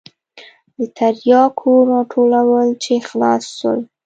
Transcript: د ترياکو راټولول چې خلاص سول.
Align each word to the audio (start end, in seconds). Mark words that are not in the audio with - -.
د 0.77 0.79
ترياکو 0.97 1.71
راټولول 1.91 2.67
چې 2.83 2.93
خلاص 3.07 3.43
سول. 3.57 3.79